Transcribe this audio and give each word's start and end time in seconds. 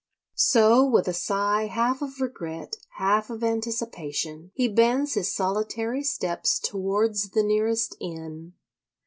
So, 0.33 0.83
with 0.83 1.07
a 1.07 1.13
sigh 1.13 1.67
half 1.67 2.01
of 2.01 2.19
regret, 2.21 2.75
half 2.97 3.29
of 3.29 3.43
anticipation, 3.43 4.49
he 4.55 4.67
bends 4.67 5.13
his 5.13 5.31
solitary 5.31 6.01
steps 6.03 6.57
towards 6.57 7.29
the 7.29 7.43
nearest 7.43 7.95
inn. 7.99 8.53